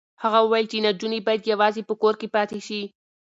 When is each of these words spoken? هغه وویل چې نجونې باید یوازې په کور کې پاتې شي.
هغه 0.23 0.39
وویل 0.41 0.65
چې 0.71 0.77
نجونې 0.85 1.19
باید 1.27 1.49
یوازې 1.51 1.81
په 1.89 1.93
کور 2.01 2.13
کې 2.21 2.27
پاتې 2.35 2.59
شي. 2.67 2.81